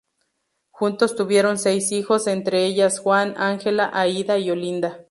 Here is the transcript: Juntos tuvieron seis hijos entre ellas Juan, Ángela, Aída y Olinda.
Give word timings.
Juntos 0.71 1.15
tuvieron 1.15 1.59
seis 1.59 1.91
hijos 1.91 2.25
entre 2.25 2.65
ellas 2.65 2.97
Juan, 2.99 3.35
Ángela, 3.37 3.91
Aída 3.93 4.39
y 4.39 4.49
Olinda. 4.49 4.99